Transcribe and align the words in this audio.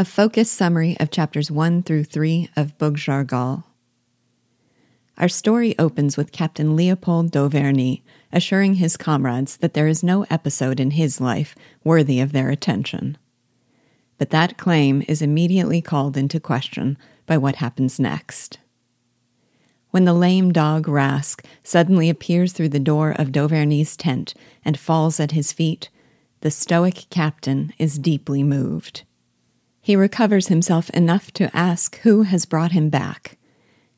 A 0.00 0.04
focused 0.04 0.52
summary 0.52 0.96
of 1.00 1.10
chapters 1.10 1.50
1 1.50 1.82
through 1.82 2.04
3 2.04 2.50
of 2.54 2.78
Bug 2.78 2.98
Jargal. 2.98 3.64
Our 5.16 5.28
story 5.28 5.76
opens 5.76 6.16
with 6.16 6.30
Captain 6.30 6.76
Leopold 6.76 7.32
d'Auverney 7.32 8.04
assuring 8.32 8.74
his 8.74 8.96
comrades 8.96 9.56
that 9.56 9.74
there 9.74 9.88
is 9.88 10.04
no 10.04 10.24
episode 10.30 10.78
in 10.78 10.92
his 10.92 11.20
life 11.20 11.56
worthy 11.82 12.20
of 12.20 12.30
their 12.30 12.48
attention. 12.48 13.18
But 14.18 14.30
that 14.30 14.56
claim 14.56 15.02
is 15.08 15.20
immediately 15.20 15.82
called 15.82 16.16
into 16.16 16.38
question 16.38 16.96
by 17.26 17.36
what 17.36 17.56
happens 17.56 17.98
next. 17.98 18.60
When 19.90 20.04
the 20.04 20.14
lame 20.14 20.52
dog 20.52 20.86
Rask 20.86 21.44
suddenly 21.64 22.08
appears 22.08 22.52
through 22.52 22.68
the 22.68 22.78
door 22.78 23.16
of 23.18 23.32
d'Auverney's 23.32 23.96
tent 23.96 24.32
and 24.64 24.78
falls 24.78 25.18
at 25.18 25.32
his 25.32 25.52
feet, 25.52 25.90
the 26.42 26.52
stoic 26.52 27.06
captain 27.10 27.72
is 27.78 27.98
deeply 27.98 28.44
moved. 28.44 29.02
He 29.88 29.96
recovers 29.96 30.48
himself 30.48 30.90
enough 30.90 31.30
to 31.30 31.56
ask 31.56 31.98
who 32.00 32.24
has 32.24 32.44
brought 32.44 32.72
him 32.72 32.90
back, 32.90 33.38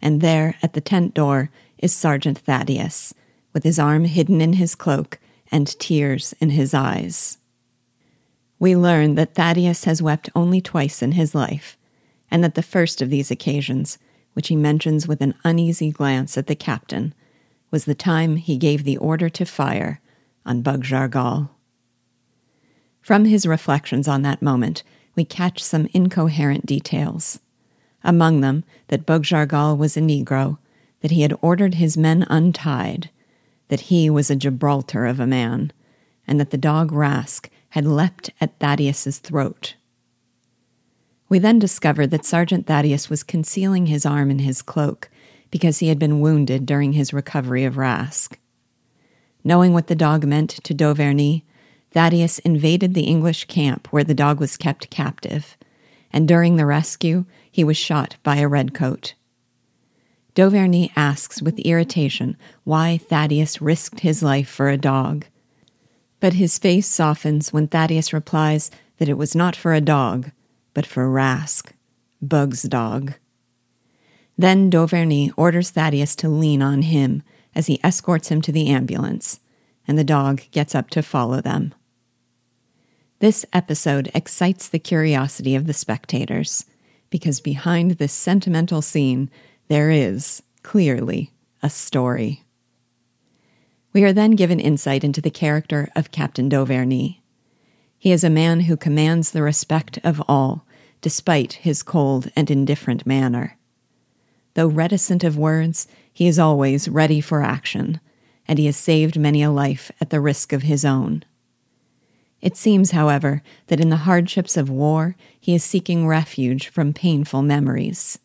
and 0.00 0.20
there 0.20 0.54
at 0.62 0.74
the 0.74 0.80
tent 0.80 1.14
door 1.14 1.50
is 1.78 1.92
Sergeant 1.92 2.38
Thaddeus, 2.38 3.12
with 3.52 3.64
his 3.64 3.76
arm 3.76 4.04
hidden 4.04 4.40
in 4.40 4.52
his 4.52 4.76
cloak 4.76 5.18
and 5.50 5.76
tears 5.80 6.32
in 6.38 6.50
his 6.50 6.74
eyes. 6.74 7.38
We 8.60 8.76
learn 8.76 9.16
that 9.16 9.34
Thaddeus 9.34 9.82
has 9.82 10.00
wept 10.00 10.30
only 10.32 10.60
twice 10.60 11.02
in 11.02 11.10
his 11.10 11.34
life, 11.34 11.76
and 12.30 12.44
that 12.44 12.54
the 12.54 12.62
first 12.62 13.02
of 13.02 13.10
these 13.10 13.32
occasions, 13.32 13.98
which 14.34 14.46
he 14.46 14.54
mentions 14.54 15.08
with 15.08 15.20
an 15.20 15.34
uneasy 15.42 15.90
glance 15.90 16.38
at 16.38 16.46
the 16.46 16.54
captain, 16.54 17.14
was 17.72 17.84
the 17.84 17.96
time 17.96 18.36
he 18.36 18.56
gave 18.56 18.84
the 18.84 18.98
order 18.98 19.28
to 19.30 19.44
fire 19.44 20.00
on 20.46 20.62
Bug 20.62 20.84
Jargal. 20.84 21.50
From 23.00 23.24
his 23.24 23.44
reflections 23.44 24.06
on 24.06 24.22
that 24.22 24.40
moment, 24.40 24.84
we 25.14 25.24
catch 25.24 25.62
some 25.62 25.88
incoherent 25.92 26.66
details. 26.66 27.40
Among 28.02 28.40
them, 28.40 28.64
that 28.88 29.06
Bug 29.06 29.24
Jargal 29.24 29.76
was 29.76 29.96
a 29.96 30.00
Negro, 30.00 30.58
that 31.00 31.10
he 31.10 31.22
had 31.22 31.36
ordered 31.42 31.74
his 31.74 31.96
men 31.96 32.26
untied, 32.30 33.10
that 33.68 33.80
he 33.82 34.08
was 34.08 34.30
a 34.30 34.36
Gibraltar 34.36 35.06
of 35.06 35.20
a 35.20 35.26
man, 35.26 35.72
and 36.26 36.40
that 36.40 36.50
the 36.50 36.58
dog 36.58 36.90
Rask 36.90 37.48
had 37.70 37.86
leapt 37.86 38.30
at 38.40 38.58
Thaddeus's 38.58 39.18
throat. 39.18 39.74
We 41.28 41.38
then 41.38 41.58
discovered 41.58 42.08
that 42.08 42.24
Sergeant 42.24 42.66
Thaddeus 42.66 43.08
was 43.08 43.22
concealing 43.22 43.86
his 43.86 44.04
arm 44.04 44.30
in 44.30 44.40
his 44.40 44.62
cloak 44.62 45.08
because 45.50 45.78
he 45.78 45.88
had 45.88 45.98
been 45.98 46.20
wounded 46.20 46.66
during 46.66 46.92
his 46.92 47.12
recovery 47.12 47.64
of 47.64 47.74
Rask. 47.74 48.36
Knowing 49.44 49.72
what 49.72 49.86
the 49.86 49.94
dog 49.94 50.24
meant 50.24 50.50
to 50.50 50.74
d'Auverney, 50.74 51.44
Thaddeus 51.92 52.38
invaded 52.40 52.94
the 52.94 53.04
English 53.04 53.46
camp 53.46 53.88
where 53.90 54.04
the 54.04 54.14
dog 54.14 54.38
was 54.38 54.56
kept 54.56 54.90
captive, 54.90 55.56
and 56.12 56.28
during 56.28 56.56
the 56.56 56.66
rescue, 56.66 57.24
he 57.50 57.64
was 57.64 57.76
shot 57.76 58.16
by 58.22 58.36
a 58.36 58.48
redcoat. 58.48 59.14
d'Auverney 60.34 60.92
asks 60.94 61.42
with 61.42 61.58
irritation 61.60 62.36
why 62.64 62.96
Thaddeus 62.96 63.60
risked 63.60 64.00
his 64.00 64.22
life 64.22 64.48
for 64.48 64.68
a 64.68 64.76
dog. 64.76 65.26
But 66.20 66.34
his 66.34 66.58
face 66.58 66.86
softens 66.86 67.52
when 67.52 67.66
Thaddeus 67.66 68.12
replies 68.12 68.70
that 68.98 69.08
it 69.08 69.18
was 69.18 69.34
not 69.34 69.56
for 69.56 69.74
a 69.74 69.80
dog, 69.80 70.30
but 70.74 70.86
for 70.86 71.08
Rask, 71.08 71.72
Bug's 72.22 72.62
dog. 72.62 73.14
Then 74.38 74.70
d'Auverney 74.70 75.32
orders 75.36 75.70
Thaddeus 75.70 76.14
to 76.16 76.28
lean 76.28 76.62
on 76.62 76.82
him 76.82 77.22
as 77.54 77.66
he 77.66 77.80
escorts 77.82 78.28
him 78.28 78.40
to 78.42 78.52
the 78.52 78.68
ambulance, 78.68 79.40
and 79.88 79.98
the 79.98 80.04
dog 80.04 80.42
gets 80.52 80.74
up 80.74 80.88
to 80.90 81.02
follow 81.02 81.40
them. 81.40 81.74
This 83.20 83.44
episode 83.52 84.10
excites 84.14 84.66
the 84.66 84.78
curiosity 84.78 85.54
of 85.54 85.66
the 85.66 85.74
spectators, 85.74 86.64
because 87.10 87.38
behind 87.38 87.92
this 87.92 88.14
sentimental 88.14 88.80
scene, 88.80 89.28
there 89.68 89.90
is, 89.90 90.42
clearly, 90.62 91.30
a 91.62 91.68
story. 91.68 92.44
We 93.92 94.04
are 94.04 94.14
then 94.14 94.32
given 94.32 94.58
insight 94.58 95.04
into 95.04 95.20
the 95.20 95.30
character 95.30 95.90
of 95.94 96.12
Captain 96.12 96.48
d'Auverney. 96.48 97.22
He 97.98 98.10
is 98.10 98.24
a 98.24 98.30
man 98.30 98.60
who 98.60 98.78
commands 98.78 99.32
the 99.32 99.42
respect 99.42 99.98
of 100.02 100.22
all, 100.26 100.66
despite 101.02 101.52
his 101.52 101.82
cold 101.82 102.30
and 102.34 102.50
indifferent 102.50 103.04
manner. 103.04 103.58
Though 104.54 104.68
reticent 104.68 105.24
of 105.24 105.36
words, 105.36 105.86
he 106.10 106.26
is 106.26 106.38
always 106.38 106.88
ready 106.88 107.20
for 107.20 107.42
action, 107.42 108.00
and 108.48 108.58
he 108.58 108.64
has 108.64 108.78
saved 108.78 109.18
many 109.18 109.42
a 109.42 109.50
life 109.50 109.90
at 110.00 110.08
the 110.08 110.22
risk 110.22 110.54
of 110.54 110.62
his 110.62 110.86
own. 110.86 111.22
It 112.40 112.56
seems, 112.56 112.92
however, 112.92 113.42
that 113.66 113.80
in 113.80 113.90
the 113.90 113.96
hardships 113.96 114.56
of 114.56 114.70
war, 114.70 115.16
he 115.38 115.54
is 115.54 115.62
seeking 115.62 116.06
refuge 116.06 116.68
from 116.68 116.92
painful 116.92 117.42
memories. 117.42 118.18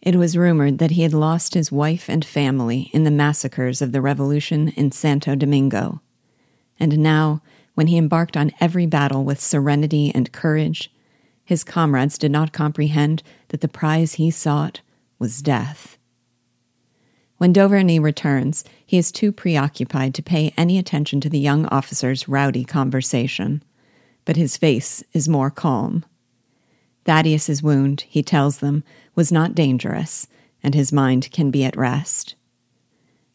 It 0.00 0.16
was 0.16 0.36
rumored 0.36 0.78
that 0.78 0.92
he 0.92 1.02
had 1.02 1.14
lost 1.14 1.54
his 1.54 1.70
wife 1.70 2.08
and 2.08 2.24
family 2.24 2.90
in 2.92 3.04
the 3.04 3.10
massacres 3.10 3.80
of 3.80 3.92
the 3.92 4.00
revolution 4.00 4.68
in 4.70 4.90
Santo 4.90 5.34
Domingo. 5.34 6.00
And 6.78 6.98
now, 6.98 7.40
when 7.74 7.86
he 7.86 7.96
embarked 7.96 8.36
on 8.36 8.52
every 8.60 8.86
battle 8.86 9.24
with 9.24 9.40
serenity 9.40 10.12
and 10.14 10.32
courage, 10.32 10.92
his 11.44 11.64
comrades 11.64 12.18
did 12.18 12.32
not 12.32 12.52
comprehend 12.52 13.22
that 13.48 13.60
the 13.60 13.68
prize 13.68 14.14
he 14.14 14.30
sought 14.30 14.80
was 15.18 15.42
death. 15.42 15.98
When 17.42 17.52
d'Auverney 17.52 17.98
returns, 17.98 18.62
he 18.86 18.98
is 18.98 19.10
too 19.10 19.32
preoccupied 19.32 20.14
to 20.14 20.22
pay 20.22 20.54
any 20.56 20.78
attention 20.78 21.20
to 21.22 21.28
the 21.28 21.40
young 21.40 21.66
officer's 21.66 22.28
rowdy 22.28 22.62
conversation, 22.62 23.64
but 24.24 24.36
his 24.36 24.56
face 24.56 25.02
is 25.12 25.28
more 25.28 25.50
calm. 25.50 26.04
Thaddeus's 27.04 27.60
wound, 27.60 28.02
he 28.02 28.22
tells 28.22 28.58
them, 28.58 28.84
was 29.16 29.32
not 29.32 29.56
dangerous, 29.56 30.28
and 30.62 30.72
his 30.72 30.92
mind 30.92 31.32
can 31.32 31.50
be 31.50 31.64
at 31.64 31.76
rest. 31.76 32.36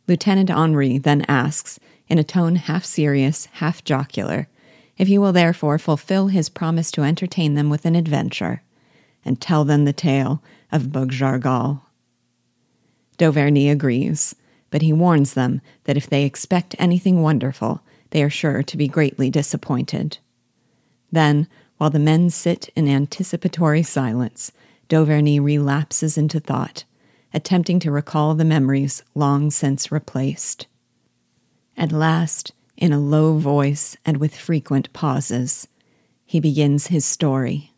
Lieutenant 0.07 0.49
Henri 0.49 0.97
then 0.97 1.25
asks, 1.27 1.77
in 2.07 2.17
a 2.17 2.23
tone 2.23 2.55
half 2.55 2.85
serious, 2.85 3.47
half 3.55 3.83
jocular, 3.83 4.47
if 4.97 5.09
he 5.09 5.17
will 5.17 5.33
therefore 5.33 5.77
fulfill 5.77 6.27
his 6.27 6.47
promise 6.47 6.91
to 6.91 7.03
entertain 7.03 7.55
them 7.55 7.69
with 7.69 7.83
an 7.85 7.97
adventure, 7.97 8.61
and 9.25 9.41
tell 9.41 9.65
them 9.65 9.83
the 9.83 9.91
tale 9.91 10.41
of 10.71 10.93
Bug 10.93 11.11
Jargal. 11.11 11.81
D'Auverney 13.17 13.69
agrees, 13.69 14.35
but 14.69 14.81
he 14.81 14.93
warns 14.93 15.33
them 15.33 15.61
that 15.85 15.97
if 15.97 16.07
they 16.07 16.23
expect 16.23 16.75
anything 16.77 17.21
wonderful, 17.21 17.81
they 18.11 18.23
are 18.23 18.29
sure 18.29 18.63
to 18.63 18.77
be 18.77 18.87
greatly 18.87 19.29
disappointed. 19.29 20.17
Then, 21.11 21.47
while 21.77 21.89
the 21.89 21.99
men 21.99 22.29
sit 22.29 22.69
in 22.75 22.87
anticipatory 22.87 23.83
silence, 23.83 24.51
d'Auverney 24.89 25.39
relapses 25.39 26.17
into 26.17 26.39
thought, 26.39 26.83
attempting 27.33 27.79
to 27.79 27.91
recall 27.91 28.35
the 28.35 28.45
memories 28.45 29.03
long 29.13 29.51
since 29.51 29.91
replaced. 29.91 30.67
At 31.75 31.91
last, 31.91 32.53
in 32.77 32.93
a 32.93 32.99
low 32.99 33.37
voice 33.37 33.97
and 34.05 34.17
with 34.17 34.35
frequent 34.35 34.91
pauses, 34.93 35.67
he 36.25 36.39
begins 36.39 36.87
his 36.87 37.05
story. 37.05 37.73